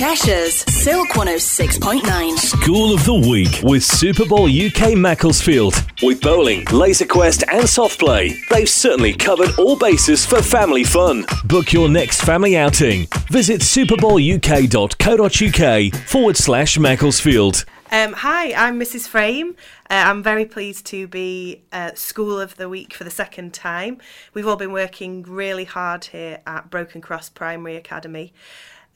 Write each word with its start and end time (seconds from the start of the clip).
Cheshire's 0.00 0.64
Silk 0.82 1.10
106.9. 1.10 2.38
School 2.38 2.94
of 2.94 3.04
the 3.04 3.12
Week 3.12 3.60
with 3.62 3.84
Super 3.84 4.24
Bowl 4.24 4.46
UK 4.46 4.96
Macclesfield. 4.96 5.74
With 6.02 6.22
bowling, 6.22 6.64
laser 6.72 7.04
quest, 7.04 7.44
and 7.52 7.68
soft 7.68 7.98
play, 7.98 8.34
they've 8.48 8.66
certainly 8.66 9.12
covered 9.12 9.50
all 9.58 9.76
bases 9.76 10.24
for 10.24 10.40
family 10.40 10.84
fun. 10.84 11.26
Book 11.44 11.74
your 11.74 11.90
next 11.90 12.22
family 12.22 12.56
outing. 12.56 13.08
Visit 13.28 13.60
superbowluk.co.uk 13.60 15.94
forward 16.08 16.36
slash 16.38 16.78
Macclesfield. 16.78 17.66
Um, 17.92 18.14
hi, 18.14 18.54
I'm 18.54 18.80
Mrs. 18.80 19.06
Frame. 19.06 19.54
Uh, 19.90 20.04
I'm 20.06 20.22
very 20.22 20.46
pleased 20.46 20.86
to 20.86 21.08
be 21.08 21.60
uh, 21.72 21.92
School 21.92 22.40
of 22.40 22.56
the 22.56 22.70
Week 22.70 22.94
for 22.94 23.04
the 23.04 23.10
second 23.10 23.52
time. 23.52 23.98
We've 24.32 24.46
all 24.46 24.56
been 24.56 24.72
working 24.72 25.24
really 25.24 25.64
hard 25.64 26.06
here 26.06 26.40
at 26.46 26.70
Broken 26.70 27.02
Cross 27.02 27.28
Primary 27.28 27.76
Academy. 27.76 28.32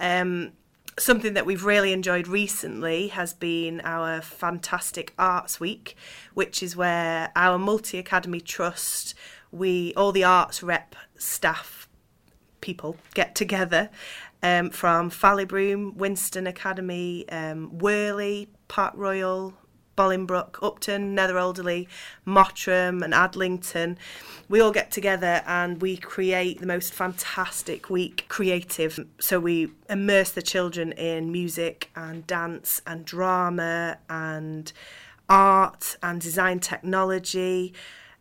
Um, 0.01 0.53
something 0.99 1.35
that 1.35 1.47
we've 1.47 1.65
really 1.65 1.93
enjoyed 1.93 2.29
recently 2.29 3.09
has 3.09 3.35
been 3.35 3.81
our 3.83 4.21
fantastic 4.21 5.13
Arts 5.19 5.59
Week, 5.59 5.97
which 6.35 6.63
is 6.63 6.77
where 6.77 7.33
our 7.35 7.59
multi 7.59 7.99
academy 7.99 8.41
trust, 8.41 9.15
we 9.51 9.93
all 9.97 10.13
the 10.13 10.25
arts 10.25 10.63
rep 10.63 10.95
staff 11.17 11.89
people 12.61 12.97
get 13.13 13.35
together 13.35 13.91
um, 14.43 14.71
from 14.71 15.11
Fallibroome, 15.11 15.95
Winston 15.95 16.47
Academy, 16.47 17.29
um, 17.29 17.79
Whirley, 17.79 18.49
Park 18.69 18.95
Royal, 18.97 19.55
Bollinbrook, 19.97 20.57
Upton, 20.63 21.15
Nether 21.15 21.39
Alderley, 21.39 21.89
Mottram, 22.27 23.03
and 23.03 23.15
Adlington. 23.15 23.97
We 24.49 24.61
all 24.61 24.73
get 24.73 24.84
together 24.95 25.43
and 25.47 25.83
we 25.83 25.97
create 25.97 26.61
the 26.61 26.67
most 26.67 26.95
fantastic 26.95 27.91
week 27.91 28.25
creative. 28.29 28.99
So 29.19 29.41
we 29.41 29.73
immerse 29.91 30.31
the 30.31 30.43
children 30.43 30.93
in 30.93 31.33
music 31.33 31.91
and 31.97 32.27
dance 32.27 32.81
and 32.87 33.05
drama 33.05 33.99
and 34.09 34.73
art 35.29 35.97
and 36.03 36.21
design 36.21 36.61
technology. 36.61 37.75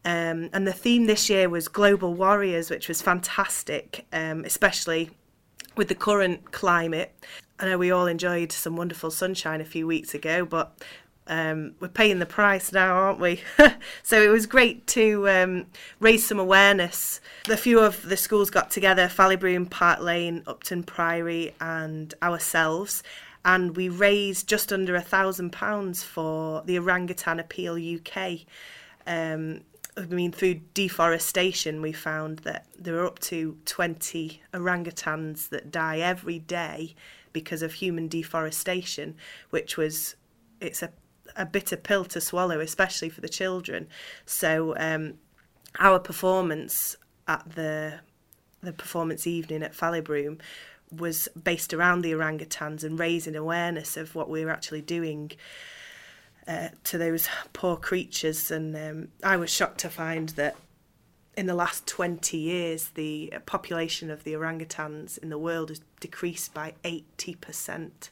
Um, 0.04 0.50
and 0.52 0.68
the 0.68 0.74
theme 0.74 1.06
this 1.06 1.30
year 1.30 1.48
was 1.48 1.68
Global 1.68 2.14
Warriors, 2.14 2.70
which 2.70 2.88
was 2.88 3.02
fantastic, 3.02 4.06
um, 4.12 4.44
especially 4.44 5.12
with 5.78 5.88
the 5.88 5.96
current 5.96 6.52
climate. 6.52 7.16
I 7.60 7.66
know 7.66 7.78
we 7.78 7.92
all 7.92 8.08
enjoyed 8.08 8.52
some 8.52 8.76
wonderful 8.76 9.12
sunshine 9.12 9.62
a 9.62 9.66
few 9.66 9.88
weeks 9.88 10.14
ago, 10.14 10.44
but 10.44 10.84
um, 11.28 11.76
we're 11.80 11.88
paying 11.88 12.20
the 12.20 12.26
price 12.26 12.72
now, 12.72 12.94
aren't 12.94 13.20
we? 13.20 13.42
so 14.04 14.22
it 14.22 14.28
was 14.28 14.46
great 14.46 14.86
to 14.88 15.30
um, 15.30 15.66
raise 16.00 16.28
some 16.28 16.40
awareness. 16.40 17.22
A 17.50 17.58
few 17.58 17.80
of 17.80 18.02
the 18.04 18.18
schools 18.18 18.50
got 18.50 18.72
together 18.72 19.08
Fallibroome, 19.08 19.70
Park 19.70 20.02
Lane, 20.02 20.44
Upton 20.48 20.84
Priory, 20.84 21.56
and 21.62 22.14
ourselves. 22.22 23.04
And 23.46 23.76
we 23.76 23.90
raised 23.90 24.48
just 24.48 24.72
under 24.72 24.96
a 24.96 25.02
thousand 25.02 25.52
pounds 25.52 26.04
for 26.04 26.62
the 26.66 26.78
Orangutan 26.78 27.40
Appeal 27.40 27.76
UK. 27.76 28.42
Um, 29.08 29.62
I 29.96 30.02
mean, 30.02 30.32
through 30.32 30.62
deforestation, 30.74 31.82
we 31.82 31.92
found 31.92 32.40
that 32.40 32.66
there 32.78 32.98
are 32.98 33.06
up 33.06 33.20
to 33.20 33.58
20 33.66 34.42
orangutans 34.54 35.50
that 35.50 35.72
die 35.72 36.00
every 36.00 36.40
day 36.40 36.96
because 37.32 37.62
of 37.62 37.74
human 37.74 38.08
deforestation, 38.08 39.16
which 39.50 39.78
was 39.78 40.16
it's 40.60 40.82
a 40.82 40.92
a 41.36 41.46
bitter 41.46 41.78
pill 41.78 42.06
to 42.06 42.22
swallow, 42.22 42.60
especially 42.60 43.10
for 43.10 43.22
the 43.22 43.30
children. 43.30 43.88
So 44.26 44.76
um, 44.78 45.16
our 45.80 46.00
performance 46.00 46.98
at 47.28 47.56
the 47.56 48.00
the 48.62 48.74
performance 48.74 49.28
evening 49.28 49.62
at 49.62 49.74
Fallibroome 49.74 50.40
was 50.90 51.28
based 51.42 51.74
around 51.74 52.02
the 52.02 52.14
orangutans 52.14 52.84
and 52.84 52.98
raising 52.98 53.36
awareness 53.36 53.98
of 53.98 54.16
what 54.16 54.30
we 54.30 54.46
were 54.46 54.52
actually 54.52 54.82
doing 54.82 55.32
uh, 56.48 56.70
to 56.86 56.98
those 56.98 57.28
poor 57.52 57.76
creatures. 57.76 58.52
And 58.52 58.76
um, 58.76 59.08
I 59.24 59.38
was 59.38 59.50
shocked 59.50 59.80
to 59.80 59.90
find 59.90 60.30
that 60.30 60.56
in 61.36 61.48
the 61.48 61.56
last 61.56 61.88
20 61.88 62.38
years, 62.38 62.90
the 62.90 63.34
population 63.46 64.10
of 64.10 64.24
the 64.24 64.34
orangutans 64.34 65.18
in 65.18 65.30
the 65.30 65.38
world 65.38 65.70
has 65.70 65.82
decreased 66.00 66.54
by 66.54 66.74
80% 66.84 68.10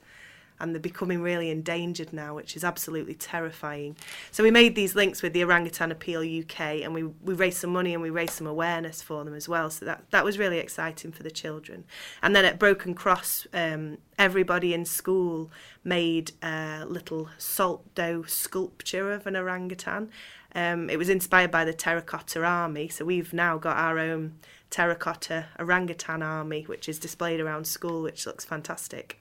and 0.62 0.74
they're 0.74 0.80
becoming 0.80 1.22
really 1.22 1.50
endangered 1.50 2.14
now, 2.14 2.36
which 2.36 2.56
is 2.56 2.64
absolutely 2.64 3.16
terrifying. 3.16 3.96
So 4.32 4.44
we 4.44 4.52
made 4.52 4.76
these 4.76 4.96
links 4.96 5.22
with 5.22 5.34
the 5.34 5.44
Orangutan 5.44 5.92
Appeal 5.92 6.22
UK, 6.22 6.84
and 6.84 6.94
we, 6.94 7.04
we 7.04 7.34
raised 7.34 7.58
some 7.58 7.72
money 7.72 7.94
and 7.94 8.02
we 8.02 8.10
raised 8.10 8.34
some 8.34 8.48
awareness 8.48 9.02
for 9.02 9.24
them 9.26 9.34
as 9.34 9.50
well. 9.50 9.70
So 9.70 9.86
that, 9.86 10.04
that 10.12 10.24
was 10.24 10.38
really 10.38 10.60
exciting 10.60 11.12
for 11.12 11.24
the 11.24 11.32
children. 11.32 11.84
And 12.22 12.36
then 12.36 12.46
at 12.46 12.60
Broken 12.60 12.94
Cross, 12.94 13.48
um, 13.54 13.98
everybody 14.18 14.74
in 14.74 14.86
school 14.86 15.50
made 15.84 16.34
a 16.44 16.86
little 16.88 17.30
salt 17.38 17.94
dough 17.96 18.24
sculpture 18.24 19.12
of 19.12 19.26
an 19.26 19.36
orangutan. 19.36 20.10
Um, 20.54 20.90
it 20.90 20.98
was 20.98 21.10
inspired 21.10 21.50
by 21.50 21.66
the 21.66 21.74
Terracotta 21.74 22.44
Army, 22.44 22.88
so 22.90 23.06
we've 23.06 23.34
now 23.34 23.58
got 23.58 23.78
our 23.78 23.98
own 23.98 24.34
terracotta 24.70 25.48
orangutan 25.60 26.24
army, 26.24 26.64
which 26.64 26.90
is 26.90 26.98
displayed 26.98 27.40
around 27.40 27.68
school, 27.68 28.02
which 28.02 28.26
looks 28.26 28.46
fantastic. 28.46 29.21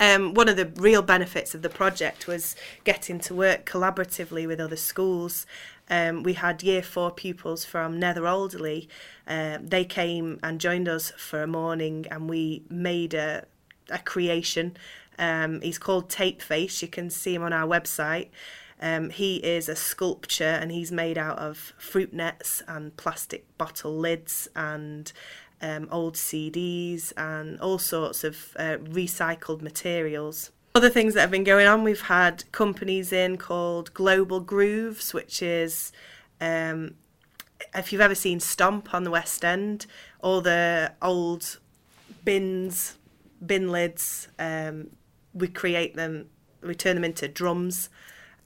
Um, 0.00 0.32
one 0.32 0.48
of 0.48 0.56
the 0.56 0.66
real 0.76 1.02
benefits 1.02 1.54
of 1.54 1.60
the 1.60 1.68
project 1.68 2.26
was 2.26 2.56
getting 2.84 3.20
to 3.20 3.34
work 3.34 3.66
collaboratively 3.66 4.46
with 4.46 4.58
other 4.58 4.76
schools. 4.76 5.46
Um, 5.90 6.22
we 6.22 6.32
had 6.32 6.62
year 6.62 6.82
four 6.82 7.10
pupils 7.10 7.66
from 7.66 7.98
Nether 7.98 8.22
Alderley. 8.22 8.88
Uh, 9.28 9.58
they 9.60 9.84
came 9.84 10.40
and 10.42 10.58
joined 10.58 10.88
us 10.88 11.10
for 11.18 11.42
a 11.42 11.46
morning, 11.46 12.06
and 12.10 12.30
we 12.30 12.62
made 12.70 13.12
a, 13.12 13.44
a 13.90 13.98
creation. 13.98 14.76
Um, 15.18 15.60
he's 15.60 15.78
called 15.78 16.08
Tape 16.08 16.40
Face. 16.40 16.80
You 16.80 16.88
can 16.88 17.10
see 17.10 17.34
him 17.34 17.42
on 17.42 17.52
our 17.52 17.68
website. 17.68 18.28
Um, 18.80 19.10
he 19.10 19.36
is 19.36 19.68
a 19.68 19.76
sculpture 19.76 20.44
and 20.44 20.72
he's 20.72 20.90
made 20.90 21.18
out 21.18 21.38
of 21.38 21.74
fruit 21.76 22.14
nets 22.14 22.62
and 22.66 22.96
plastic 22.96 23.44
bottle 23.58 23.94
lids 23.94 24.48
and 24.56 25.12
um, 25.62 25.88
old 25.90 26.14
CDs 26.14 27.12
and 27.16 27.60
all 27.60 27.78
sorts 27.78 28.24
of 28.24 28.56
uh, 28.58 28.76
recycled 28.78 29.62
materials. 29.62 30.50
Other 30.74 30.90
things 30.90 31.14
that 31.14 31.22
have 31.22 31.30
been 31.30 31.44
going 31.44 31.66
on, 31.66 31.82
we've 31.82 32.02
had 32.02 32.44
companies 32.52 33.12
in 33.12 33.36
called 33.36 33.92
Global 33.92 34.40
Grooves, 34.40 35.12
which 35.12 35.42
is 35.42 35.92
um, 36.40 36.94
if 37.74 37.92
you've 37.92 38.00
ever 38.00 38.14
seen 38.14 38.40
Stomp 38.40 38.94
on 38.94 39.04
the 39.04 39.10
West 39.10 39.44
End, 39.44 39.86
all 40.20 40.40
the 40.40 40.92
old 41.02 41.58
bins, 42.24 42.96
bin 43.44 43.70
lids, 43.70 44.28
um, 44.38 44.90
we 45.34 45.48
create 45.48 45.94
them, 45.94 46.26
we 46.62 46.74
turn 46.74 46.94
them 46.94 47.04
into 47.04 47.28
drums 47.28 47.88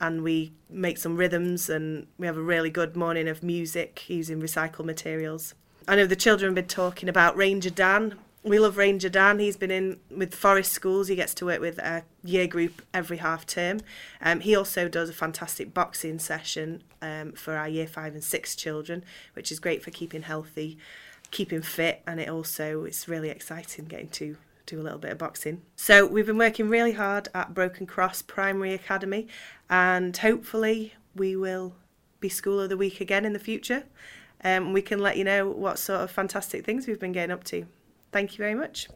and 0.01 0.23
we 0.23 0.53
make 0.69 0.99
some 0.99 1.17
rhythms 1.17 1.71
and 1.71 2.07
we 2.19 2.27
have 2.27 2.37
a 2.37 2.43
really 2.43 2.71
good 2.71 2.97
morning 2.97 3.29
of 3.29 3.43
music 3.43 4.09
using 4.09 4.41
recycled 4.41 4.85
materials. 4.85 5.55
I 5.87 5.97
know 5.97 6.06
the 6.06 6.17
children 6.17 6.49
have 6.49 6.55
been 6.55 6.67
talking 6.67 7.11
about 7.11 7.37
Ranger 7.37 7.69
Dan. 7.69 8.15
We 8.43 8.59
love 8.59 8.78
Ranger 8.78 9.11
Dan. 9.11 9.39
He's 9.39 9.56
been 9.56 9.71
in 9.71 10.00
with 10.11 10.34
Forest 10.34 10.72
Schools. 10.72 11.09
He 11.09 11.17
gets 11.17 11.34
to 11.34 11.45
work 11.45 11.61
with 11.61 11.78
a 11.78 12.05
year 12.22 12.47
group 12.47 12.81
every 12.95 13.19
half 13.19 13.47
term. 13.47 13.81
Um, 14.23 14.41
he 14.41 14.56
also 14.56 14.89
does 14.89 15.11
a 15.11 15.12
fantastic 15.12 15.75
boxing 15.75 16.19
session 16.19 16.83
um, 17.03 17.33
for 17.33 17.56
our 17.56 17.69
year 17.69 17.87
five 17.87 18.15
and 18.15 18.25
six 18.25 18.56
children, 18.56 19.05
which 19.34 19.53
is 19.53 19.61
great 19.61 19.83
for 19.83 19.91
keeping 19.91 20.23
healthy, 20.23 20.78
keeping 21.31 21.61
fit, 21.61 22.03
and 22.06 22.19
it 22.19 22.31
also 22.31 22.84
it's 22.84 23.06
really 23.06 23.28
exciting 23.28 23.84
getting 23.84 24.09
to 24.09 24.37
do 24.67 24.81
a 24.81 24.83
little 24.83 24.99
bit 24.99 25.12
of 25.12 25.19
boxing. 25.19 25.61
So 25.77 26.06
we've 26.06 26.27
been 26.27 26.39
working 26.39 26.71
really 26.71 26.93
hard 26.93 27.28
at 27.34 27.53
Broken 27.53 27.87
Cross 27.87 28.23
Primary 28.23 28.73
Academy, 28.73 29.28
and 29.69 30.17
hopefully 30.17 30.94
we 31.15 31.37
will 31.37 31.75
be 32.21 32.31
School 32.31 32.61
of 32.61 32.71
the 32.71 32.77
Week 32.77 33.03
again 33.03 33.27
in 33.27 33.34
the 33.34 33.39
future 33.39 33.84
um, 34.44 34.72
we 34.72 34.82
can 34.82 34.99
let 34.99 35.16
you 35.16 35.25
know 35.25 35.49
what 35.49 35.78
sort 35.78 36.03
of 36.03 36.10
fantastic 36.10 36.65
things 36.65 36.87
we've 36.87 37.00
been 37.00 37.12
getting 37.12 37.32
up 37.32 37.44
to. 37.44 37.66
Thank 38.12 38.32
you 38.32 38.38
very 38.38 38.55
much. 38.55 38.88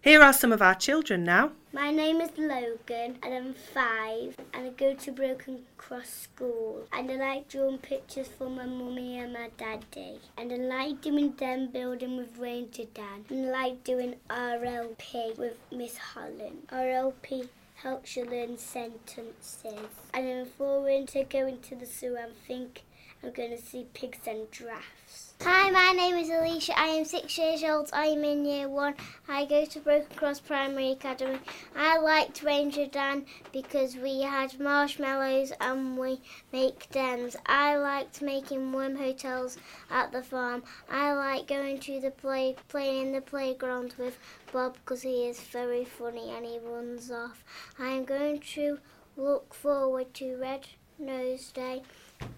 Here 0.00 0.22
are 0.22 0.32
some 0.32 0.52
of 0.52 0.62
our 0.62 0.76
children 0.76 1.24
now. 1.24 1.50
My 1.72 1.90
name 1.90 2.20
is 2.20 2.30
Logan 2.38 3.18
and 3.24 3.34
I'm 3.34 3.54
five 3.54 4.36
and 4.54 4.66
I 4.66 4.70
go 4.70 4.94
to 4.94 5.10
Broken 5.10 5.64
Cross 5.76 6.10
School 6.10 6.86
and 6.92 7.10
I 7.10 7.16
like 7.16 7.48
drawing 7.48 7.78
pictures 7.78 8.28
for 8.28 8.48
my 8.48 8.66
mummy 8.66 9.18
and 9.18 9.32
my 9.32 9.50
daddy 9.58 10.20
and 10.38 10.52
I 10.52 10.56
like 10.56 11.00
doing 11.00 11.30
den 11.30 11.72
building 11.72 12.16
with 12.16 12.38
Ranger 12.38 12.84
Dan 12.94 13.24
and 13.28 13.46
I 13.46 13.50
like 13.50 13.82
doing 13.82 14.14
RLP 14.30 15.36
with 15.36 15.56
Miss 15.72 15.98
Holland. 15.98 16.68
RLP 16.68 17.48
helps 17.74 18.16
you 18.16 18.24
learn 18.26 18.56
sentences 18.56 19.90
and 20.14 20.28
I'm 20.28 20.46
forward 20.46 21.08
to 21.08 21.24
going 21.24 21.60
to 21.62 21.74
the 21.74 21.84
zoo 21.84 22.16
and 22.16 22.32
think 22.46 22.82
I'm 23.22 23.32
going 23.32 23.50
to 23.50 23.62
see 23.62 23.86
pigs 23.92 24.18
and 24.26 24.50
giraffes. 24.52 25.34
Hi, 25.42 25.70
my 25.70 25.92
name 25.92 26.16
is 26.16 26.28
Alicia. 26.30 26.78
I 26.78 26.86
am 26.86 27.04
six 27.04 27.36
years 27.38 27.62
old. 27.64 27.90
I 27.92 28.06
am 28.06 28.24
in 28.24 28.44
year 28.44 28.68
one. 28.68 28.94
I 29.28 29.44
go 29.44 29.64
to 29.64 29.80
Broken 29.80 30.16
Cross 30.16 30.40
Primary 30.40 30.92
Academy. 30.92 31.38
I 31.76 31.98
liked 31.98 32.42
Ranger 32.42 32.86
Dan 32.86 33.26
because 33.52 33.96
we 33.96 34.22
had 34.22 34.58
marshmallows 34.60 35.52
and 35.60 35.98
we 35.98 36.20
make 36.52 36.90
dens. 36.90 37.36
I 37.46 37.76
liked 37.76 38.22
making 38.22 38.72
worm 38.72 38.96
hotels 38.96 39.58
at 39.90 40.12
the 40.12 40.22
farm. 40.22 40.62
I 40.90 41.12
like 41.12 41.46
going 41.46 41.80
to 41.80 42.00
the 42.00 42.10
play, 42.10 42.56
playing 42.68 43.08
in 43.08 43.12
the 43.12 43.20
playground 43.20 43.94
with 43.98 44.18
Bob 44.52 44.74
because 44.74 45.02
he 45.02 45.26
is 45.26 45.40
very 45.40 45.84
funny 45.84 46.30
and 46.30 46.44
he 46.44 46.58
runs 46.58 47.10
off. 47.10 47.44
I 47.78 47.88
am 47.88 48.04
going 48.04 48.40
to 48.54 48.78
look 49.16 49.54
forward 49.54 50.12
to 50.14 50.36
Red 50.36 50.66
Nose 50.98 51.50
Day 51.52 51.82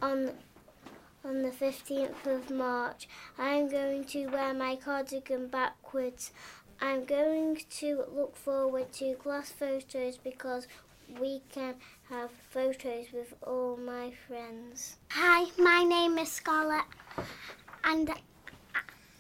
on 0.03 0.33
on 1.25 1.43
the 1.43 1.51
15th 1.51 2.27
of 2.27 2.51
March. 2.51 3.09
I'm 3.39 3.69
going 3.69 4.05
to 4.07 4.27
wear 4.27 4.55
my 4.55 4.77
cardigan 4.77 5.49
backwards. 5.49 6.33
I'm 6.81 7.05
going 7.05 7.61
to 7.79 8.05
look 8.15 8.37
forward 8.37 8.93
to 8.95 9.15
class 9.15 9.51
photos 9.51 10.17
because 10.17 10.69
we 11.21 11.43
can 11.53 11.75
have 12.11 12.31
photos 12.51 13.07
with 13.13 13.35
all 13.43 13.77
my 13.77 14.13
friends. 14.27 14.97
Hi, 15.11 15.47
my 15.59 15.83
name 15.83 16.19
is 16.19 16.31
Scarlett 16.31 16.85
and 17.85 18.13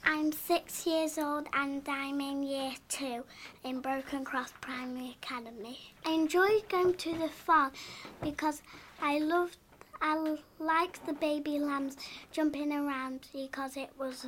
I'm 0.04 0.32
six 0.32 0.86
years 0.86 1.18
old 1.18 1.48
and 1.52 1.86
I'm 1.88 2.20
in 2.20 2.42
year 2.42 2.72
two 2.88 3.24
in 3.64 3.80
Broken 3.80 4.24
Cross 4.24 4.52
Primary 4.60 5.16
Academy. 5.22 5.78
I 6.04 6.12
enjoy 6.12 6.48
going 6.68 6.94
to 6.94 7.18
the 7.18 7.28
farm 7.28 7.72
because 8.22 8.62
I 9.02 9.18
loved 9.18 9.56
I 10.00 10.38
liked 10.58 11.06
the 11.06 11.12
baby 11.12 11.58
lambs 11.58 11.96
jumping 12.30 12.72
around 12.72 13.28
because 13.32 13.76
it 13.76 13.90
was 13.98 14.26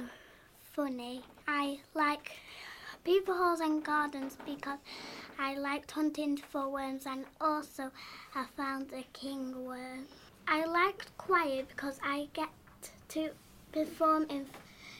funny. 0.72 1.22
I 1.46 1.80
like 1.94 2.32
beaver 3.04 3.34
holes 3.34 3.60
and 3.60 3.84
gardens 3.84 4.36
because 4.44 4.78
I 5.38 5.54
liked 5.56 5.92
hunting 5.92 6.36
for 6.36 6.68
worms 6.68 7.06
and 7.06 7.24
also 7.40 7.90
I 8.34 8.46
found 8.56 8.92
a 8.92 9.04
king 9.12 9.64
worm. 9.64 10.06
I 10.46 10.64
liked 10.64 11.16
choir 11.16 11.64
because 11.68 12.00
I 12.02 12.28
get 12.32 12.48
to 13.10 13.30
perform 13.72 14.26
in 14.28 14.46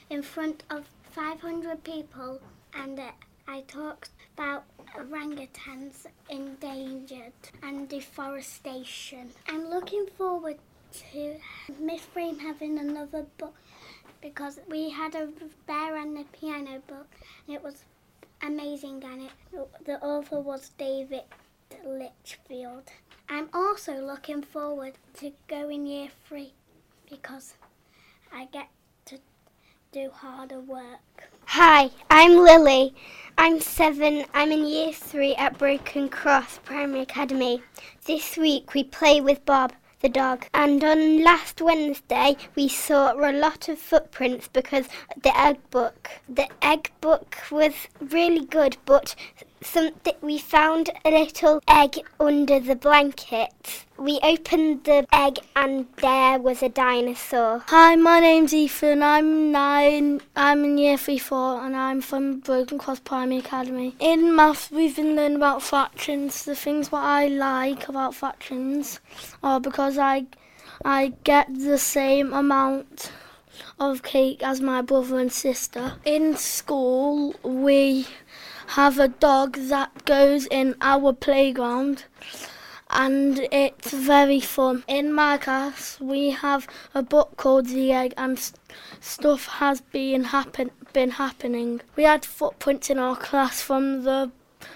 in 0.09 0.23
front 0.23 0.65
of 0.71 0.89
500 1.13 1.85
people 1.85 2.41
and 2.75 2.99
uh, 2.99 3.11
I 3.53 3.63
talked 3.63 4.11
about 4.35 4.63
orangutans 4.95 6.07
endangered 6.29 7.33
and 7.65 7.89
deforestation. 7.89 9.31
I'm 9.49 9.69
looking 9.69 10.07
forward 10.17 10.59
to 10.93 11.37
Miss 11.81 12.03
Frame 12.03 12.39
having 12.39 12.79
another 12.79 13.27
book 13.39 13.57
because 14.23 14.61
we 14.69 14.91
had 14.91 15.17
a 15.17 15.31
bear 15.67 15.97
and 15.97 16.17
a 16.17 16.25
piano 16.27 16.81
book 16.87 17.09
and 17.49 17.57
it 17.57 17.63
was 17.65 17.83
amazing 18.41 19.03
and 19.03 19.23
it, 19.23 19.33
the 19.85 20.01
author 20.01 20.39
was 20.39 20.69
David 20.79 21.25
Litchfield. 21.85 22.93
I'm 23.29 23.49
also 23.53 23.95
looking 23.95 24.43
forward 24.43 24.93
to 25.15 25.33
going 25.49 25.87
year 25.87 26.11
three 26.29 26.53
because 27.11 27.55
I 28.33 28.45
get 28.45 28.69
to 29.07 29.19
do 29.91 30.11
harder 30.11 30.61
work. 30.61 31.30
Hi, 31.55 31.91
I'm 32.09 32.37
Lily. 32.37 32.95
I'm 33.37 33.59
seven. 33.59 34.25
I'm 34.33 34.53
in 34.53 34.65
year 34.69 34.93
three 34.93 35.35
at 35.35 35.59
Broken 35.59 36.09
Cross 36.09 36.61
Primary 36.65 37.01
Academy. 37.01 37.61
This 38.07 38.37
week 38.37 38.73
we 38.73 38.85
play 38.85 39.21
with 39.21 39.45
Bob 39.45 39.73
the 40.01 40.09
dog. 40.09 40.47
And 40.55 40.85
on 40.85 41.25
last 41.25 41.61
Wednesday, 41.61 42.37
we 42.55 42.69
saw 42.69 43.15
a 43.15 43.33
lot 43.33 43.69
of 43.69 43.81
footprints 43.81 44.47
because 44.47 44.87
the 45.21 45.37
egg 45.37 45.59
book. 45.71 46.11
The 46.29 46.47
egg 46.63 46.93
book 47.01 47.37
was 47.51 47.75
really 48.01 48.47
good, 48.47 48.77
but 48.85 49.17
something 49.63 50.15
we 50.23 50.39
found 50.39 50.91
a 51.05 51.11
little 51.11 51.61
egg 51.69 51.99
under 52.19 52.61
the 52.61 52.77
blanket. 52.77 53.85
We 53.99 54.19
opened 54.23 54.85
the 54.85 55.07
egg 55.13 55.41
and 55.55 55.87
there 55.97 56.39
was 56.39 56.63
a 56.63 56.69
dinosaur. 56.69 57.65
Hi, 57.67 57.97
my 57.97 58.21
name's 58.21 58.55
Ethan. 58.55 59.03
I'm 59.03 59.53
nine. 59.53 60.21
I'm 60.35 60.65
in 60.65 60.79
year 60.79 60.97
three 60.97 61.19
four 61.19 61.65
and 61.65 61.77
I'm 61.77 62.01
from 62.01 62.41
Broken 62.41 62.79
Cross 62.79 63.01
Primary 63.01 63.39
Academy. 63.39 63.95
In 63.99 64.35
maths, 64.35 64.71
we've 64.71 64.97
been 64.97 65.17
learning 65.17 65.37
about 65.37 65.63
fractions. 65.63 66.45
The 66.45 66.55
things 66.55 66.91
what 66.91 67.05
I 67.05 67.27
like 67.27 67.89
about 67.89 68.15
fractions 68.15 69.01
are 69.43 69.61
because 69.61 69.99
I 69.99 70.27
I 70.85 71.13
get 71.25 71.53
the 71.53 71.79
same 71.79 72.33
amount 72.33 73.13
of 73.79 74.03
cake 74.03 74.43
as 74.43 74.61
my 74.61 74.81
brother 74.83 75.19
and 75.19 75.33
sister. 75.33 75.95
In 76.05 76.37
school, 76.37 77.35
we 77.43 78.07
have 78.71 78.99
a 78.99 79.09
dog 79.09 79.57
that 79.57 80.05
goes 80.05 80.47
in 80.47 80.77
our 80.81 81.13
playground 81.13 82.05
and 82.91 83.47
it's 83.53 83.93
very 83.93 84.41
fun. 84.41 84.85
In 84.89 85.13
my 85.13 85.39
class, 85.39 85.99
we 86.01 86.31
have 86.31 86.67
a 86.95 87.03
book 87.03 87.37
called 87.37 87.67
The 87.67 87.93
Egg, 87.93 88.15
and 88.17 88.39
st- 88.39 88.59
stuff 89.01 89.47
has 89.47 89.81
been 89.81 90.25
happen 90.25 90.71
been 90.93 91.13
happening. 91.13 91.81
We 91.97 92.03
had 92.03 92.25
footprints 92.25 92.91
in 92.91 92.99
our 92.99 93.17
class 93.17 93.63
from 93.63 94.03
the 94.03 94.31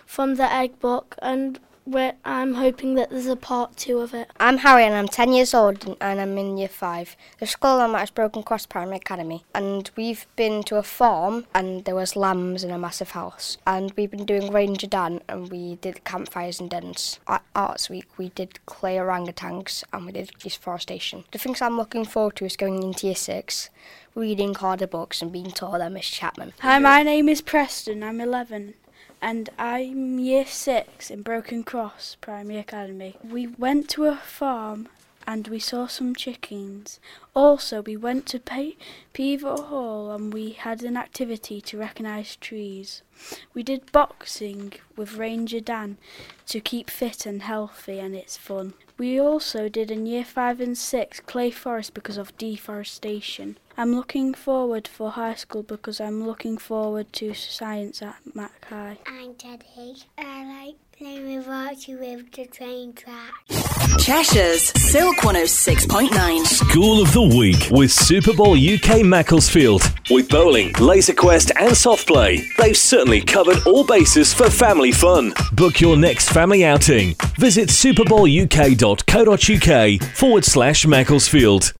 from 0.06 0.36
the 0.36 0.52
egg 0.52 0.78
book, 0.80 1.16
and 1.20 1.58
we're, 1.86 2.14
I'm 2.24 2.54
hoping 2.54 2.94
that 2.94 3.10
there's 3.10 3.26
a 3.26 3.36
part 3.36 3.76
two 3.76 4.00
of 4.00 4.14
it. 4.14 4.30
I'm 4.40 4.58
Harry 4.58 4.84
and 4.84 4.94
I'm 4.94 5.08
10 5.08 5.32
years 5.32 5.54
old 5.54 5.96
and 6.00 6.20
I'm 6.20 6.38
in 6.38 6.56
year 6.56 6.68
5. 6.68 7.16
The 7.38 7.46
school 7.46 7.80
I'm 7.80 7.94
at 7.94 8.04
is 8.04 8.10
Broken 8.10 8.42
Cross 8.42 8.66
Primary 8.66 8.96
Academy 8.96 9.44
and 9.54 9.90
we've 9.96 10.26
been 10.36 10.62
to 10.64 10.76
a 10.76 10.82
farm 10.82 11.46
and 11.54 11.84
there 11.84 11.94
was 11.94 12.16
lambs 12.16 12.64
in 12.64 12.70
a 12.70 12.78
massive 12.78 13.10
house 13.10 13.58
and 13.66 13.92
we've 13.96 14.10
been 14.10 14.24
doing 14.24 14.52
Ranger 14.52 14.86
Dan 14.86 15.20
and 15.28 15.50
we 15.50 15.76
did 15.76 16.04
campfires 16.04 16.60
and 16.60 16.70
dens. 16.70 17.20
At 17.28 17.42
Arts 17.54 17.90
Week 17.90 18.06
we 18.18 18.30
did 18.30 18.64
clay 18.66 18.96
orangutans 18.96 19.84
and 19.92 20.06
we 20.06 20.12
did 20.12 20.32
deforestation. 20.38 21.24
The 21.32 21.38
things 21.38 21.60
I'm 21.60 21.76
looking 21.76 22.04
forward 22.04 22.36
to 22.36 22.44
is 22.46 22.56
going 22.56 22.82
into 22.82 23.06
year 23.06 23.16
6 23.16 23.70
reading 24.14 24.54
harder 24.54 24.86
books 24.86 25.20
and 25.20 25.32
being 25.32 25.50
taught 25.50 25.80
by 25.80 25.88
Miss 25.88 26.08
Chapman. 26.08 26.52
Hi, 26.60 26.78
my 26.78 27.02
name 27.02 27.28
is 27.28 27.40
Preston. 27.40 28.02
I'm 28.02 28.20
11 28.20 28.74
and 29.24 29.48
I'm 29.58 30.18
year 30.18 30.44
six 30.44 31.10
in 31.10 31.22
Broken 31.22 31.64
Cross 31.64 32.18
Primary 32.20 32.58
Academy. 32.58 33.16
We 33.24 33.46
went 33.46 33.88
to 33.90 34.04
a 34.04 34.16
farm 34.16 34.86
and 35.26 35.48
we 35.48 35.58
saw 35.58 35.86
some 35.86 36.14
chickens. 36.14 37.00
Also, 37.34 37.82
we 37.82 37.96
went 37.96 38.26
to 38.26 38.38
Pe- 38.38 38.76
Peover 39.12 39.62
Hall 39.62 40.10
and 40.10 40.32
we 40.32 40.50
had 40.52 40.82
an 40.82 40.96
activity 40.96 41.60
to 41.62 41.78
recognise 41.78 42.36
trees. 42.36 43.02
We 43.54 43.62
did 43.62 43.92
boxing 43.92 44.74
with 44.96 45.14
Ranger 45.14 45.60
Dan 45.60 45.98
to 46.46 46.60
keep 46.60 46.90
fit 46.90 47.26
and 47.26 47.42
healthy, 47.42 47.98
and 47.98 48.14
it's 48.14 48.36
fun. 48.36 48.74
We 48.98 49.20
also 49.20 49.68
did 49.68 49.90
in 49.90 50.06
year 50.06 50.24
5 50.24 50.60
and 50.60 50.78
6 50.78 51.20
Clay 51.20 51.50
Forest 51.50 51.94
because 51.94 52.16
of 52.16 52.36
deforestation. 52.36 53.58
I'm 53.76 53.94
looking 53.96 54.34
forward 54.34 54.86
for 54.86 55.10
high 55.10 55.34
school 55.34 55.64
because 55.64 56.00
I'm 56.00 56.24
looking 56.24 56.58
forward 56.58 57.12
to 57.14 57.34
science 57.34 58.02
at 58.02 58.16
Mac 58.34 58.64
High. 58.66 58.98
I'm 59.06 59.34
Teddy. 59.34 59.96
I 60.16 60.66
like 60.66 60.76
playing 60.98 61.36
with 61.36 61.48
Archie 61.48 61.94
with 61.96 62.30
the 62.32 62.46
train 62.46 62.92
tracks. 62.92 64.04
Cheshire's 64.04 64.62
Silk 64.80 65.16
106.9. 65.16 66.44
School 66.44 67.02
of 67.02 67.12
the 67.12 67.22
Week 67.22 67.68
with 67.70 67.90
Super 67.90 68.32
Bowl 68.32 68.54
UK 68.54 69.04
Macclesfield. 69.04 69.82
With 70.10 70.28
bowling, 70.28 70.72
laser 70.74 71.14
quest, 71.14 71.50
and 71.58 71.76
soft 71.76 72.06
play, 72.06 72.44
they've 72.58 72.76
certainly 72.76 73.20
covered 73.20 73.66
all 73.66 73.84
bases 73.84 74.32
for 74.32 74.48
family 74.50 74.92
fun. 74.92 75.32
Book 75.52 75.80
your 75.80 75.96
next 75.96 76.30
family 76.30 76.64
outing. 76.64 77.14
Visit 77.38 77.70
superbowluk.co.uk 77.70 80.02
forward 80.16 80.44
slash 80.44 80.86
Macclesfield. 80.86 81.72